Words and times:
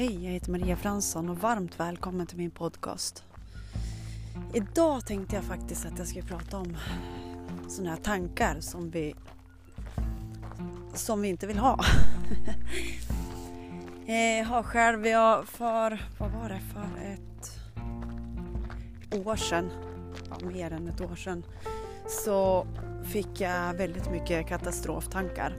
Hej, 0.00 0.24
jag 0.24 0.32
heter 0.32 0.50
Maria 0.50 0.76
Fransson 0.76 1.28
och 1.28 1.38
varmt 1.38 1.80
välkommen 1.80 2.26
till 2.26 2.38
min 2.38 2.50
podcast. 2.50 3.24
Idag 4.54 5.06
tänkte 5.06 5.36
jag 5.36 5.44
faktiskt 5.44 5.86
att 5.86 5.98
jag 5.98 6.08
skulle 6.08 6.26
prata 6.26 6.58
om 6.58 6.76
sådana 7.68 7.90
här 7.90 7.96
tankar 7.96 8.60
som 8.60 8.90
vi, 8.90 9.14
som 10.94 11.22
vi 11.22 11.28
inte 11.28 11.46
vill 11.46 11.58
ha. 11.58 11.84
Eh, 14.06 14.38
jag 14.38 14.44
har 14.44 14.62
själv, 14.62 15.06
jag 15.06 15.48
för, 15.48 16.06
vad 16.18 16.30
var 16.30 16.48
det, 16.48 16.60
för 16.60 17.12
ett 17.12 17.60
år 19.26 19.36
sedan, 19.36 19.70
ja, 20.30 20.46
mer 20.46 20.72
än 20.72 20.88
ett 20.88 21.00
år 21.00 21.16
sedan, 21.16 21.44
så 22.08 22.66
fick 23.04 23.40
jag 23.40 23.74
väldigt 23.74 24.10
mycket 24.10 24.48
katastroftankar. 24.48 25.56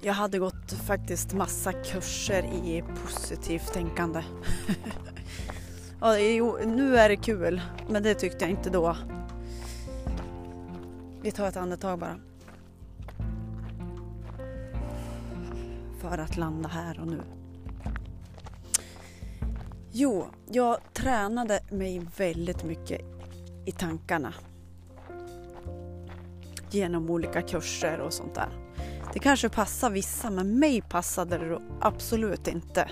Jag 0.00 0.14
hade 0.14 0.38
gått 0.38 0.53
faktiskt 0.72 1.32
massa 1.32 1.72
kurser 1.72 2.42
i 2.42 2.84
positivt 3.02 3.72
tänkande. 3.72 4.22
ja, 6.00 6.18
jo, 6.18 6.58
nu 6.64 6.96
är 6.96 7.08
det 7.08 7.16
kul, 7.16 7.60
men 7.88 8.02
det 8.02 8.14
tyckte 8.14 8.44
jag 8.44 8.50
inte 8.50 8.70
då. 8.70 8.96
Vi 11.22 11.30
tar 11.30 11.48
ett 11.48 11.56
andetag 11.56 11.98
bara. 11.98 12.16
För 16.00 16.18
att 16.18 16.36
landa 16.36 16.68
här 16.68 17.00
och 17.00 17.06
nu. 17.06 17.20
Jo, 19.92 20.26
jag 20.46 20.78
tränade 20.92 21.60
mig 21.70 22.02
väldigt 22.16 22.64
mycket 22.64 23.00
i 23.66 23.72
tankarna. 23.72 24.34
Genom 26.70 27.10
olika 27.10 27.42
kurser 27.42 27.98
och 27.98 28.12
sånt 28.12 28.34
där. 28.34 28.48
Det 29.14 29.20
kanske 29.20 29.48
passar 29.48 29.90
vissa, 29.90 30.30
men 30.30 30.58
mig 30.58 30.80
passade 30.80 31.38
det 31.38 31.60
absolut 31.80 32.48
inte. 32.48 32.90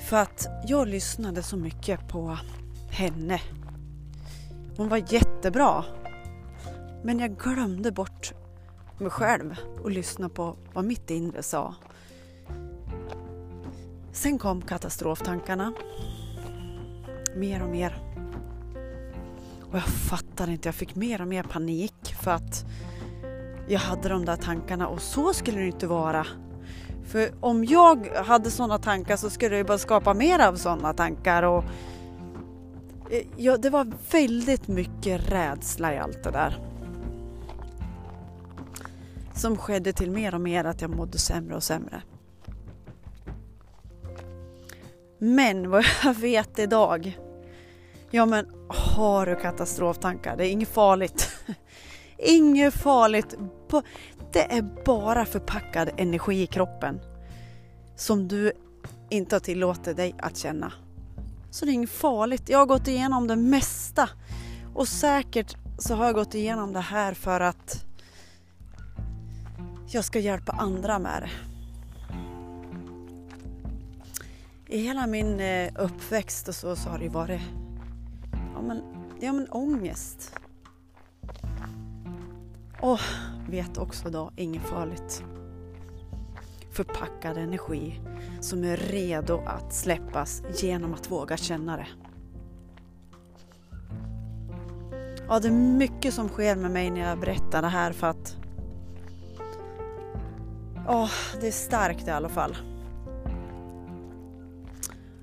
För 0.00 0.16
att 0.16 0.46
jag 0.66 0.88
lyssnade 0.88 1.42
så 1.42 1.56
mycket 1.56 2.08
på 2.08 2.38
henne. 2.90 3.40
Hon 4.76 4.88
var 4.88 5.12
jättebra. 5.12 5.84
Men 7.02 7.18
jag 7.18 7.38
glömde 7.38 7.92
bort 7.92 8.32
mig 8.98 9.10
själv 9.10 9.56
och 9.82 9.90
lyssna 9.90 10.28
på 10.28 10.56
vad 10.72 10.84
mitt 10.84 11.10
inre 11.10 11.42
sa. 11.42 11.74
Sen 14.12 14.38
kom 14.38 14.62
katastroftankarna. 14.62 15.72
Mer 17.36 17.62
och 17.62 17.70
mer. 17.70 17.98
Och 19.62 19.76
jag 19.76 19.84
fattade 19.84 20.52
inte, 20.52 20.68
jag 20.68 20.74
fick 20.74 20.94
mer 20.94 21.20
och 21.20 21.28
mer 21.28 21.42
panik 21.42 22.14
för 22.22 22.30
att 22.30 22.64
jag 23.68 23.80
hade 23.80 24.08
de 24.08 24.24
där 24.24 24.36
tankarna 24.36 24.88
och 24.88 25.02
så 25.02 25.34
skulle 25.34 25.60
det 25.60 25.66
inte 25.66 25.86
vara. 25.86 26.26
För 27.04 27.30
om 27.40 27.64
jag 27.64 28.08
hade 28.08 28.50
sådana 28.50 28.78
tankar 28.78 29.16
så 29.16 29.30
skulle 29.30 29.56
jag 29.56 29.66
bara 29.66 29.78
skapa 29.78 30.14
mer 30.14 30.38
av 30.38 30.56
sådana 30.56 30.92
tankar. 30.92 31.42
Och 31.42 31.64
eh, 33.10 33.26
ja, 33.36 33.56
det 33.56 33.70
var 33.70 33.92
väldigt 34.10 34.68
mycket 34.68 35.32
rädsla 35.32 35.94
i 35.94 35.98
allt 35.98 36.24
det 36.24 36.30
där. 36.30 36.58
Som 39.34 39.56
skedde 39.56 39.92
till 39.92 40.10
mer 40.10 40.34
och 40.34 40.40
mer 40.40 40.64
att 40.64 40.80
jag 40.80 40.90
mådde 40.96 41.18
sämre 41.18 41.56
och 41.56 41.62
sämre. 41.62 42.02
Men 45.18 45.70
vad 45.70 45.84
jag 46.04 46.14
vet 46.14 46.58
idag. 46.58 47.18
Ja 48.10 48.26
men 48.26 48.46
har 48.68 49.26
du 49.26 49.36
katastroftankar, 49.36 50.36
det 50.36 50.46
är 50.46 50.50
inget 50.50 50.68
farligt. 50.68 51.30
Inget 52.24 52.74
farligt. 52.74 53.34
Det 54.32 54.52
är 54.52 54.84
bara 54.84 55.24
förpackad 55.24 55.90
energi 55.96 56.42
i 56.42 56.46
kroppen 56.46 57.00
som 57.96 58.28
du 58.28 58.52
inte 59.10 59.34
har 59.34 59.40
tillåtit 59.40 59.96
dig 59.96 60.14
att 60.18 60.36
känna. 60.36 60.72
Så 61.50 61.64
det 61.64 61.70
är 61.70 61.74
inget 61.74 61.90
farligt. 61.90 62.48
Jag 62.48 62.58
har 62.58 62.66
gått 62.66 62.88
igenom 62.88 63.26
det 63.26 63.36
mesta 63.36 64.08
och 64.74 64.88
säkert 64.88 65.56
så 65.78 65.94
har 65.94 66.04
jag 66.04 66.14
gått 66.14 66.34
igenom 66.34 66.72
det 66.72 66.80
här 66.80 67.14
för 67.14 67.40
att 67.40 67.84
jag 69.86 70.04
ska 70.04 70.18
hjälpa 70.18 70.52
andra 70.52 70.98
med 70.98 71.22
det. 71.22 71.30
I 74.74 74.78
hela 74.78 75.06
min 75.06 75.40
eh, 75.40 75.72
uppväxt 75.78 76.48
och 76.48 76.54
så, 76.54 76.76
så 76.76 76.88
har 76.88 76.98
det 76.98 77.08
varit 77.08 77.40
ja, 78.54 78.62
men, 78.62 78.82
ja, 79.20 79.32
men 79.32 79.48
ångest. 79.50 80.32
Och 82.80 83.00
vet 83.48 83.78
också 83.78 84.10
då, 84.10 84.30
inget 84.36 84.62
farligt. 84.62 85.24
Förpackad 86.70 87.36
energi 87.36 88.00
som 88.40 88.64
är 88.64 88.76
redo 88.76 89.42
att 89.46 89.72
släppas 89.74 90.42
genom 90.62 90.94
att 90.94 91.10
våga 91.10 91.36
känna 91.36 91.76
det. 91.76 91.86
Ja, 95.28 95.40
det 95.40 95.48
är 95.48 95.52
mycket 95.52 96.14
som 96.14 96.28
sker 96.28 96.56
med 96.56 96.70
mig 96.70 96.90
när 96.90 97.00
jag 97.00 97.18
berättar 97.20 97.62
det 97.62 97.68
här 97.68 97.92
för 97.92 98.06
att 98.06 98.36
Ja, 100.86 101.08
det 101.40 101.46
är 101.46 101.52
starkt 101.52 102.08
i 102.08 102.10
alla 102.10 102.28
fall. 102.28 102.56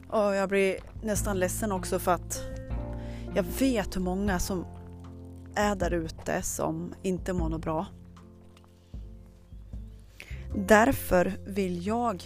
Och 0.09 0.35
jag 0.35 0.49
blir 0.49 0.75
nästan 1.03 1.39
ledsen 1.39 1.71
också 1.71 1.99
för 1.99 2.11
att 2.11 2.41
jag 3.35 3.43
vet 3.43 3.95
hur 3.95 4.01
många 4.01 4.39
som 4.39 4.65
är 5.55 5.75
där 5.75 5.93
ute 5.93 6.41
som 6.41 6.93
inte 7.03 7.33
mår 7.33 7.49
något 7.49 7.61
bra. 7.61 7.85
Därför 10.55 11.33
vill 11.45 11.87
jag 11.87 12.23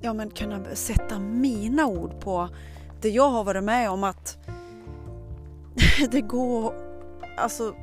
ja, 0.00 0.12
men 0.12 0.30
kunna 0.30 0.74
sätta 0.74 1.18
mina 1.18 1.86
ord 1.86 2.20
på 2.20 2.48
det 3.00 3.10
jag 3.10 3.30
har 3.30 3.44
varit 3.44 3.64
med 3.64 3.90
om 3.90 4.04
att 4.04 4.38
det 6.10 6.20
går, 6.20 6.74
alltså 7.36 7.74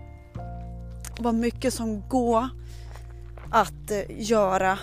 vad 1.20 1.36
mycket 1.36 1.74
som 1.74 2.10
går 2.10 2.50
att 3.52 3.92
eh, 3.92 4.04
göra 4.30 4.80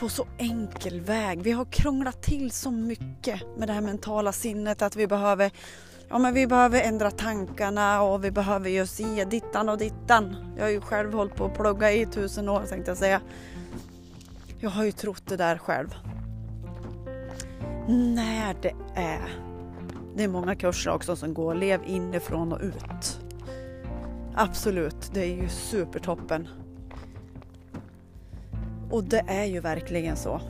på 0.00 0.08
så 0.08 0.26
enkel 0.38 1.00
väg. 1.00 1.42
Vi 1.42 1.50
har 1.50 1.64
krånglat 1.64 2.22
till 2.22 2.50
så 2.50 2.70
mycket 2.70 3.42
med 3.56 3.68
det 3.68 3.72
här 3.72 3.80
mentala 3.80 4.32
sinnet 4.32 4.82
att 4.82 4.96
vi 4.96 5.06
behöver 5.06 5.50
ja 6.08 6.18
men 6.18 6.34
vi 6.34 6.46
behöver 6.46 6.80
ändra 6.82 7.10
tankarna 7.10 8.02
och 8.02 8.24
vi 8.24 8.30
behöver 8.30 8.70
ju 8.70 8.86
se 8.86 9.24
dittan 9.24 9.68
och 9.68 9.78
dittan. 9.78 10.36
Jag 10.56 10.64
har 10.64 10.70
ju 10.70 10.80
själv 10.80 11.12
hållit 11.12 11.34
på 11.34 11.44
att 11.44 11.54
plugga 11.54 11.92
i 11.92 12.06
tusen 12.06 12.48
år 12.48 12.62
tänkte 12.68 12.90
jag 12.90 12.98
säga. 12.98 13.20
Jag 14.60 14.70
har 14.70 14.84
ju 14.84 14.92
trott 14.92 15.22
det 15.26 15.36
där 15.36 15.58
själv. 15.58 15.94
När 17.88 18.56
det 18.62 18.74
är, 18.94 19.20
det 20.16 20.24
är 20.24 20.28
många 20.28 20.54
kurser 20.54 20.90
också 20.90 21.16
som 21.16 21.34
går 21.34 21.54
lev 21.54 21.80
inifrån 21.86 22.52
och 22.52 22.60
ut. 22.60 23.20
Absolut, 24.34 25.10
det 25.14 25.20
är 25.20 25.34
ju 25.34 25.48
supertoppen. 25.48 26.48
Och 28.90 29.04
det 29.04 29.24
är 29.28 29.44
ju 29.44 29.60
verkligen 29.60 30.16
så 30.16 30.40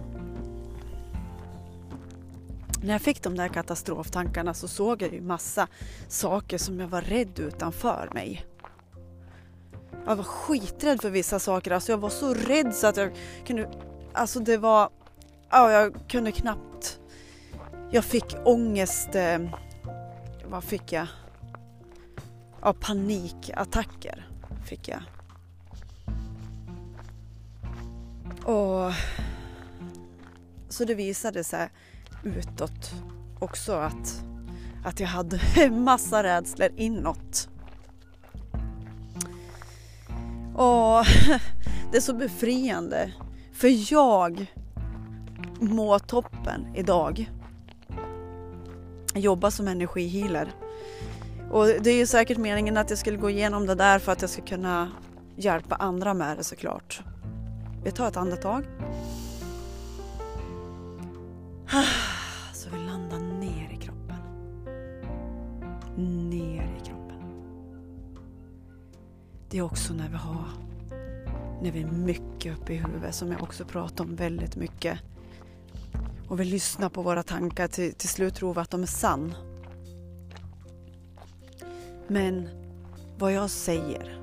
när 2.89 2.95
jag 2.95 3.03
fick 3.03 3.23
de 3.23 3.37
där 3.37 3.49
katastroftankarna 3.49 4.55
så 4.55 4.69
såg 4.69 5.03
jag 5.03 5.13
ju 5.13 5.21
massa 5.21 5.69
saker 6.09 6.59
som 6.59 6.81
jag 6.81 6.89
var 6.89 7.01
rädd 7.01 7.39
utanför 7.39 8.11
mig. 8.15 8.47
Jag 10.07 10.17
var 10.17 10.25
skiträdd 10.25 11.03
för 11.03 11.11
vissa 11.11 11.39
saker, 11.39 11.71
alltså 11.71 11.93
jag 11.93 11.99
var 11.99 12.11
så 12.11 12.35
rädd 12.35 12.75
så 12.75 12.87
att 12.87 12.97
jag 12.97 13.13
kunde, 13.47 13.71
alltså 14.13 14.41
det 14.41 14.57
var, 14.57 14.91
ja 15.51 15.73
jag 15.73 16.09
kunde 16.09 16.33
knappt, 16.33 17.01
jag 17.91 18.05
fick 18.05 18.37
ångest, 18.45 19.15
eh, 19.15 19.39
vad 20.47 20.65
fick 20.65 20.93
jag? 20.93 21.07
Ja, 22.63 22.75
panikattacker 22.81 24.29
fick 24.65 24.89
jag. 24.89 25.03
Och 28.45 28.93
så 30.69 30.85
det 30.85 30.95
visade 30.95 31.45
sig 31.45 31.71
utåt 32.23 32.93
också 33.39 33.73
att, 33.73 34.23
att 34.85 35.01
jag 35.01 35.09
hade 35.09 35.41
massa 35.71 36.23
rädslor 36.23 36.69
inåt. 36.77 37.49
Och 40.55 41.05
det 41.91 41.97
är 41.97 42.01
så 42.01 42.15
befriande 42.15 43.13
för 43.53 43.93
jag 43.93 44.47
mår 45.61 45.99
toppen 45.99 46.67
idag. 46.77 47.31
Jag 49.15 49.23
jobbar 49.23 49.51
som 49.51 49.69
energihealer. 49.69 50.53
Och 51.51 51.67
det 51.67 51.91
är 51.91 51.97
ju 51.97 52.07
säkert 52.07 52.39
meningen 52.39 52.77
att 52.77 52.91
jag 52.91 52.99
skulle 52.99 53.17
gå 53.17 53.31
igenom 53.31 53.67
det 53.67 53.75
där 53.75 53.99
för 53.99 54.13
att 54.13 54.21
jag 54.21 54.31
ska 54.31 54.43
kunna 54.43 54.91
hjälpa 55.37 55.75
andra 55.75 56.15
med 56.15 56.37
det 56.37 56.45
såklart. 56.45 57.03
Vi 57.85 57.91
tar 57.91 58.09
ett 58.09 58.17
andetag. 58.17 58.65
Ner 65.99 66.79
i 66.81 66.87
kroppen. 66.87 67.23
Det 69.51 69.59
är 69.59 69.63
också 69.63 69.95
när 69.95 70.09
vi 70.09 70.17
har 70.17 70.45
när 71.63 71.73
vi 71.73 71.83
är 71.83 71.87
mycket 71.87 72.59
uppe 72.59 72.73
i 72.73 72.77
huvudet 72.77 73.15
som 73.15 73.33
jag 73.33 73.43
också 73.43 73.65
pratar 73.65 74.05
om 74.05 74.17
väldigt 74.17 74.57
mycket. 74.57 74.99
Och 76.29 76.41
vi 76.41 76.45
lyssnar 76.45 76.89
på 76.89 77.03
våra 77.03 77.23
tankar 77.23 77.69
till, 77.69 77.95
till 77.95 78.09
slut 78.09 78.35
tror 78.35 78.55
vi 78.55 78.61
att 78.61 78.71
de 78.71 78.83
är 78.83 78.87
sann. 78.87 79.35
Men 82.07 82.49
vad 83.19 83.33
jag 83.33 83.51
säger, 83.51 84.21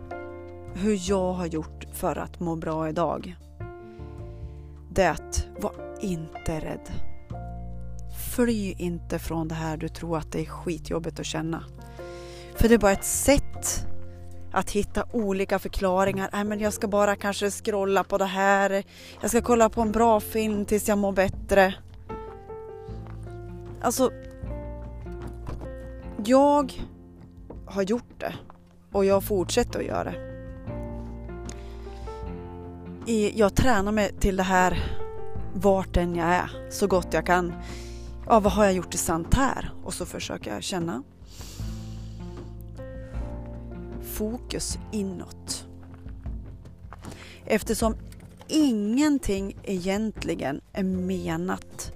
hur 0.73 1.09
jag 1.09 1.33
har 1.33 1.45
gjort 1.45 1.87
för 1.93 2.15
att 2.15 2.39
må 2.39 2.55
bra 2.55 2.89
idag. 2.89 3.35
Det 4.89 5.03
är 5.03 5.11
att 5.11 5.47
var 5.59 5.73
inte 6.01 6.59
rädd. 6.59 7.14
Fly 8.35 8.73
inte 8.77 9.19
från 9.19 9.47
det 9.47 9.55
här 9.55 9.77
du 9.77 9.89
tror 9.89 10.17
att 10.17 10.31
det 10.31 10.41
är 10.41 10.45
skitjobbigt 10.45 11.19
att 11.19 11.25
känna. 11.25 11.63
För 12.55 12.69
det 12.69 12.73
är 12.73 12.79
bara 12.79 12.91
ett 12.91 13.03
sätt 13.03 13.87
att 14.51 14.71
hitta 14.71 15.05
olika 15.11 15.59
förklaringar. 15.59 16.29
Nej, 16.33 16.43
men 16.43 16.59
jag 16.59 16.73
ska 16.73 16.87
bara 16.87 17.15
kanske 17.15 17.51
scrolla 17.51 18.03
på 18.03 18.17
det 18.17 18.25
här. 18.25 18.83
Jag 19.21 19.29
ska 19.29 19.41
kolla 19.41 19.69
på 19.69 19.81
en 19.81 19.91
bra 19.91 20.19
film 20.19 20.65
tills 20.65 20.87
jag 20.87 20.97
mår 20.97 21.11
bättre. 21.11 21.75
Alltså, 23.81 24.11
jag 26.25 26.73
har 27.65 27.81
gjort 27.81 28.19
det 28.19 28.33
och 28.91 29.05
jag 29.05 29.23
fortsätter 29.23 29.79
att 29.79 29.85
göra 29.85 30.03
det. 30.03 30.15
Jag 33.35 33.55
tränar 33.55 33.91
mig 33.91 34.13
till 34.19 34.35
det 34.35 34.43
här 34.43 34.83
vart 35.53 35.97
än 35.97 36.15
jag 36.15 36.27
är 36.27 36.49
så 36.69 36.87
gott 36.87 37.07
jag 37.11 37.25
kan. 37.25 37.53
Ja, 38.27 38.39
vad 38.39 38.53
har 38.53 38.65
jag 38.65 38.73
gjort 38.73 38.93
i 38.95 38.97
sant 38.97 39.33
här? 39.33 39.71
Och 39.83 39.93
så 39.93 40.05
försöker 40.05 40.53
jag 40.53 40.63
känna 40.63 41.03
fokus 44.13 44.77
inåt. 44.91 45.65
Eftersom 47.45 47.95
ingenting 48.47 49.57
egentligen 49.63 50.61
är 50.73 50.83
menat 50.83 51.91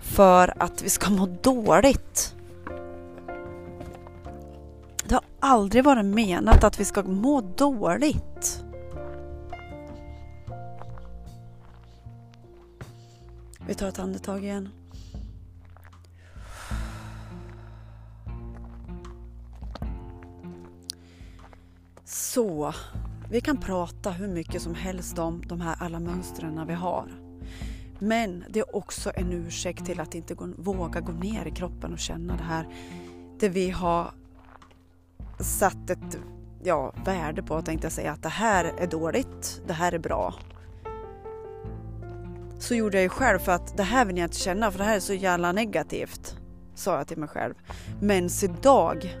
för 0.00 0.62
att 0.62 0.82
vi 0.82 0.90
ska 0.90 1.10
må 1.10 1.26
dåligt. 1.26 2.34
Det 5.04 5.14
har 5.14 5.24
aldrig 5.40 5.84
varit 5.84 6.04
menat 6.04 6.64
att 6.64 6.80
vi 6.80 6.84
ska 6.84 7.02
må 7.02 7.40
dåligt. 7.40 8.64
Vi 13.66 13.74
tar 13.74 13.88
ett 13.88 13.98
andetag 13.98 14.44
igen. 14.44 14.68
Så, 22.34 22.74
vi 23.30 23.40
kan 23.40 23.56
prata 23.56 24.10
hur 24.10 24.28
mycket 24.28 24.62
som 24.62 24.74
helst 24.74 25.18
om 25.18 25.42
de 25.46 25.60
här 25.60 25.76
alla 25.78 26.00
mönstren 26.00 26.66
vi 26.66 26.74
har. 26.74 27.08
Men 27.98 28.44
det 28.48 28.60
är 28.60 28.76
också 28.76 29.12
en 29.14 29.32
ursäkt 29.32 29.86
till 29.86 30.00
att 30.00 30.14
inte 30.14 30.34
gå, 30.34 30.48
våga 30.56 31.00
gå 31.00 31.12
ner 31.12 31.46
i 31.46 31.50
kroppen 31.50 31.92
och 31.92 31.98
känna 31.98 32.36
det 32.36 32.42
här. 32.42 32.68
Det 33.38 33.48
vi 33.48 33.70
har 33.70 34.10
satt 35.40 35.90
ett 35.90 36.18
ja, 36.62 36.94
värde 37.04 37.42
på, 37.42 37.62
tänkte 37.62 37.84
jag 37.84 37.92
säga, 37.92 38.12
att 38.12 38.22
det 38.22 38.28
här 38.28 38.64
är 38.78 38.86
dåligt, 38.86 39.62
det 39.66 39.72
här 39.72 39.92
är 39.92 39.98
bra. 39.98 40.34
Så 42.58 42.74
gjorde 42.74 42.96
jag 42.96 43.02
ju 43.02 43.08
själv 43.08 43.38
för 43.38 43.52
att 43.52 43.76
det 43.76 43.82
här 43.82 44.04
vill 44.04 44.16
jag 44.16 44.26
inte 44.26 44.36
känna 44.36 44.70
för 44.70 44.78
det 44.78 44.84
här 44.84 44.96
är 44.96 45.00
så 45.00 45.14
jävla 45.14 45.52
negativt. 45.52 46.36
Sa 46.74 46.96
jag 46.96 47.06
till 47.08 47.18
mig 47.18 47.28
själv. 47.28 47.54
Men 48.00 48.28
idag 48.42 49.16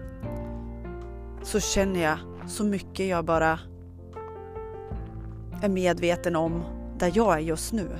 så 1.42 1.60
känner 1.60 2.02
jag 2.02 2.18
så 2.46 2.64
mycket 2.64 3.06
jag 3.06 3.24
bara 3.24 3.58
är 5.62 5.68
medveten 5.68 6.36
om 6.36 6.64
där 6.98 7.12
jag 7.14 7.34
är 7.34 7.38
just 7.38 7.72
nu. 7.72 7.98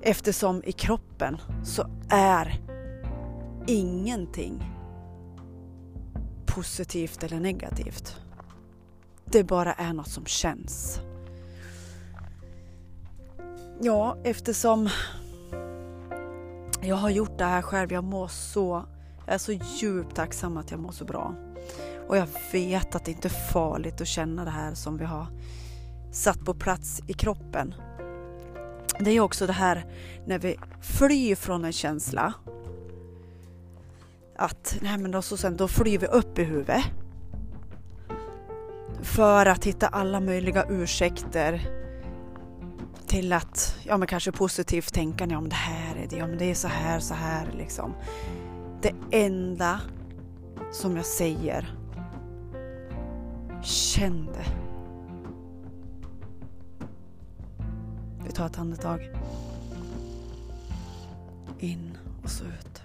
Eftersom 0.00 0.62
i 0.64 0.72
kroppen 0.72 1.36
så 1.64 1.86
är 2.10 2.60
ingenting 3.66 4.72
positivt 6.46 7.22
eller 7.22 7.40
negativt. 7.40 8.16
Det 9.24 9.44
bara 9.44 9.72
är 9.72 9.92
något 9.92 10.08
som 10.08 10.26
känns. 10.26 11.00
Ja, 13.80 14.16
eftersom 14.24 14.88
jag 16.82 16.96
har 16.96 17.10
gjort 17.10 17.38
det 17.38 17.44
här 17.44 17.62
själv, 17.62 17.92
jag 17.92 18.04
mår 18.04 18.28
så, 18.28 18.84
jag 19.26 19.34
är 19.34 19.38
så 19.38 19.52
djupt 19.52 20.16
tacksam 20.16 20.56
att 20.56 20.70
jag 20.70 20.80
mår 20.80 20.92
så 20.92 21.04
bra. 21.04 21.34
Och 22.08 22.16
jag 22.16 22.28
vet 22.52 22.94
att 22.94 23.04
det 23.04 23.10
inte 23.10 23.28
är 23.28 23.52
farligt 23.52 24.00
att 24.00 24.06
känna 24.06 24.44
det 24.44 24.50
här 24.50 24.74
som 24.74 24.96
vi 24.96 25.04
har 25.04 25.26
satt 26.12 26.44
på 26.44 26.54
plats 26.54 27.02
i 27.06 27.12
kroppen. 27.12 27.74
Det 28.98 29.10
är 29.10 29.20
också 29.20 29.46
det 29.46 29.52
här 29.52 29.86
när 30.26 30.38
vi 30.38 30.58
flyr 30.80 31.34
från 31.34 31.64
en 31.64 31.72
känsla. 31.72 32.32
Att 34.36 34.78
nej 34.80 34.98
men 34.98 35.10
då, 35.10 35.22
så 35.22 35.36
sen, 35.36 35.56
då 35.56 35.68
flyr 35.68 35.98
vi 35.98 36.06
upp 36.06 36.38
i 36.38 36.44
huvudet. 36.44 36.84
För 39.02 39.46
att 39.46 39.64
hitta 39.64 39.86
alla 39.86 40.20
möjliga 40.20 40.64
ursäkter 40.68 41.70
till 43.06 43.32
att, 43.32 43.76
ja 43.82 43.96
men 43.96 44.08
kanske 44.08 44.32
positivt 44.32 44.94
tänkande, 44.94 45.34
ja 45.34 45.40
men 45.40 45.50
det 45.50 45.56
här 45.56 45.96
är 45.96 46.06
det, 46.08 46.16
ja 46.16 46.26
men 46.26 46.38
det 46.38 46.50
är 46.50 46.54
så 46.54 46.68
här, 46.68 47.00
så 47.00 47.14
här 47.14 47.48
liksom. 47.56 47.94
Det 48.82 48.94
enda 49.10 49.80
som 50.72 50.96
jag 50.96 51.06
säger 51.06 51.76
Känn 53.66 54.26
det. 54.26 54.46
Vi 58.24 58.32
tar 58.32 58.46
ett 58.46 58.58
andetag. 58.58 59.10
In 61.58 61.98
och 62.22 62.30
så 62.30 62.44
ut. 62.44 62.82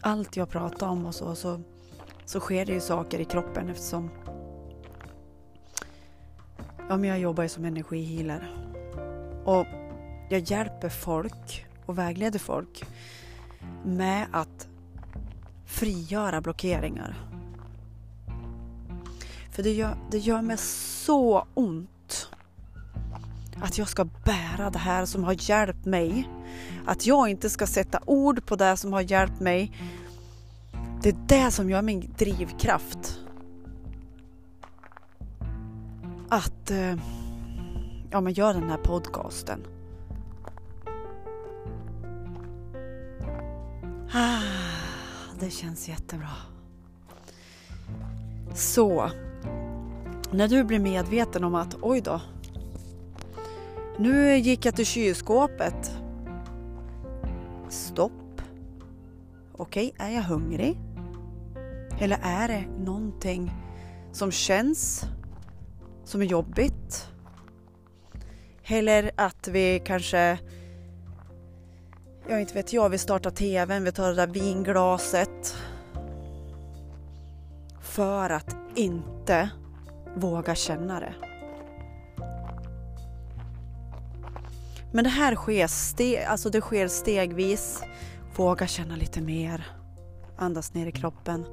Allt 0.00 0.36
jag 0.36 0.48
pratar 0.48 0.88
om 0.88 1.06
och 1.06 1.14
så, 1.14 1.34
så, 1.34 1.60
så 2.24 2.40
sker 2.40 2.66
det 2.66 2.72
ju 2.72 2.80
saker 2.80 3.18
i 3.20 3.24
kroppen 3.24 3.68
eftersom 3.68 4.10
ja, 6.88 6.96
men 6.96 7.04
jag 7.04 7.18
jobbar 7.18 7.42
ju 7.42 7.48
som 7.48 7.64
energihealer. 7.64 8.56
Och 9.44 9.66
jag 10.30 10.40
hjälper 10.40 10.88
folk 10.88 11.66
och 11.86 11.98
vägleder 11.98 12.38
folk 12.38 12.84
med 13.84 14.26
att 14.32 14.68
frigöra 15.74 16.40
blockeringar. 16.40 17.16
För 19.50 19.62
det 19.62 19.72
gör, 19.72 19.96
det 20.10 20.18
gör 20.18 20.42
mig 20.42 20.56
så 20.56 21.46
ont 21.54 22.30
att 23.60 23.78
jag 23.78 23.88
ska 23.88 24.04
bära 24.04 24.70
det 24.70 24.78
här 24.78 25.06
som 25.06 25.24
har 25.24 25.50
hjälpt 25.50 25.84
mig. 25.84 26.28
Att 26.86 27.06
jag 27.06 27.28
inte 27.28 27.50
ska 27.50 27.66
sätta 27.66 28.00
ord 28.06 28.46
på 28.46 28.56
det 28.56 28.76
som 28.76 28.92
har 28.92 29.00
hjälpt 29.00 29.40
mig. 29.40 29.72
Det 31.02 31.08
är 31.08 31.16
det 31.26 31.50
som 31.50 31.70
gör 31.70 31.82
min 31.82 32.14
drivkraft. 32.18 33.20
Att 36.28 36.70
eh, 36.70 36.94
ja, 38.10 38.20
men 38.20 38.32
göra 38.32 38.52
den 38.52 38.70
här 38.70 38.78
podcasten. 38.78 39.60
Ah, 44.12 44.63
det 45.40 45.50
känns 45.50 45.88
jättebra. 45.88 46.30
Så, 48.54 49.10
när 50.30 50.48
du 50.48 50.64
blir 50.64 50.78
medveten 50.78 51.44
om 51.44 51.54
att 51.54 51.76
oj 51.82 52.00
då, 52.00 52.20
nu 53.98 54.36
gick 54.36 54.66
jag 54.66 54.76
till 54.76 54.86
kylskåpet. 54.86 55.92
Stopp. 57.68 58.40
Okej, 59.52 59.94
är 59.98 60.10
jag 60.10 60.22
hungrig? 60.22 60.78
Eller 62.00 62.18
är 62.22 62.48
det 62.48 62.64
någonting 62.84 63.52
som 64.12 64.30
känns 64.30 65.04
som 66.04 66.20
är 66.20 66.24
jobbigt? 66.24 67.08
Eller 68.64 69.10
att 69.16 69.48
vi 69.48 69.82
kanske 69.84 70.38
jag 72.28 72.40
inte 72.40 72.54
vet 72.54 72.72
jag, 72.72 72.88
vi 72.88 72.98
startar 72.98 73.30
tvn, 73.30 73.84
vi 73.84 73.92
tar 73.92 74.08
det 74.08 74.14
där 74.14 74.26
vinglaset. 74.26 75.56
För 77.80 78.30
att 78.30 78.56
inte 78.74 79.50
våga 80.16 80.54
känna 80.54 81.00
det. 81.00 81.14
Men 84.92 85.04
det 85.04 85.10
här 85.10 85.34
sker, 85.34 85.66
steg, 85.66 86.18
alltså 86.18 86.50
det 86.50 86.60
sker 86.60 86.88
stegvis. 86.88 87.82
Våga 88.36 88.66
känna 88.66 88.96
lite 88.96 89.20
mer. 89.20 89.66
Andas 90.36 90.74
ner 90.74 90.86
i 90.86 90.92
kroppen. 90.92 91.46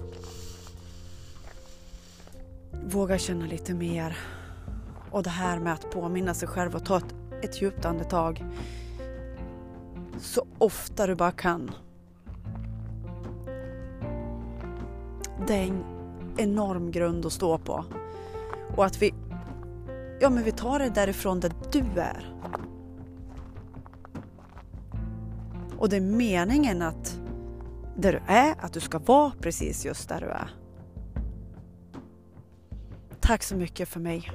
Våga 2.85 3.17
känna 3.17 3.45
lite 3.45 3.73
mer. 3.73 4.17
Och 5.11 5.23
det 5.23 5.29
här 5.29 5.59
med 5.59 5.73
att 5.73 5.91
påminna 5.91 6.33
sig 6.33 6.47
själv 6.47 6.75
och 6.75 6.85
ta 6.85 6.97
ett, 6.97 7.15
ett 7.41 7.61
djupt 7.61 7.85
andetag 7.85 8.45
ofta 10.62 11.08
du 11.08 11.15
bara 11.15 11.32
kan. 11.32 11.72
det 15.48 15.53
är 15.53 15.68
en 15.68 15.84
enorm 16.38 16.91
grund 16.91 17.25
att 17.25 17.34
stå 17.34 17.58
på. 17.58 17.86
Och 18.75 18.86
att 18.86 19.01
vi, 19.01 19.13
ja 20.20 20.30
men 20.30 20.44
vi 20.44 20.51
tar 20.51 20.80
det 20.80 20.89
därifrån 20.89 21.39
där 21.39 21.51
du 21.72 22.01
är. 22.01 22.36
Och 25.77 25.89
det 25.89 25.96
är 25.96 26.01
meningen 26.01 26.82
att 26.82 27.20
där 27.98 28.12
du 28.12 28.34
är, 28.34 28.56
att 28.60 28.74
du 28.74 28.80
ska 28.80 29.00
vara 29.00 29.32
precis 29.39 29.86
just 29.86 30.10
där 30.10 30.20
du 30.20 30.27
är. 30.27 30.56
Tack 33.20 33.44
så 33.44 33.56
mycket 33.56 33.89
för 33.89 34.00
mig 34.00 34.32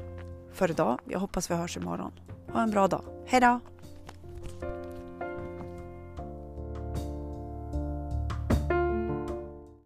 för 0.53 0.71
idag. 0.71 0.99
Jag 1.05 1.19
hoppas 1.19 1.51
vi 1.51 1.55
hörs 1.55 1.77
imorgon. 1.77 2.13
Ha 2.53 2.63
en 2.63 2.71
bra 2.71 2.89
dag. 2.89 3.05
Hejdå! 3.27 3.61